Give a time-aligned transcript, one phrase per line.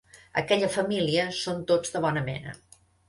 [0.41, 2.57] Aquella família són tots de bona mena.